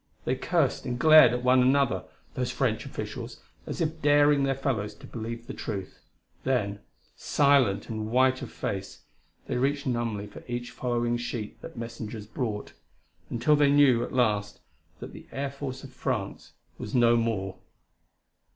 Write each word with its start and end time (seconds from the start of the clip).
They 0.25 0.35
cursed 0.35 0.87
and 0.87 0.97
glared 0.97 1.31
at 1.31 1.43
one 1.43 1.61
another, 1.61 2.05
those 2.33 2.49
French 2.49 2.87
officials, 2.87 3.39
as 3.67 3.81
if 3.81 4.01
daring 4.01 4.41
their 4.41 4.55
fellows 4.55 4.95
to 4.95 5.05
believe 5.05 5.45
the 5.45 5.53
truth; 5.53 5.99
then, 6.43 6.79
silent 7.15 7.87
and 7.87 8.09
white 8.09 8.41
of 8.41 8.51
face, 8.51 9.03
they 9.45 9.57
reached 9.57 9.85
numbly 9.85 10.25
for 10.25 10.43
each 10.47 10.71
following 10.71 11.17
sheet 11.17 11.61
that 11.61 11.77
messengers 11.77 12.25
brought 12.25 12.73
until 13.29 13.55
they 13.55 13.69
knew 13.69 14.03
at 14.03 14.11
last 14.11 14.59
that 14.99 15.13
the 15.13 15.27
air 15.31 15.51
force 15.51 15.83
of 15.83 15.93
France 15.93 16.53
was 16.79 16.95
no 16.95 17.15
more.... 17.15 17.59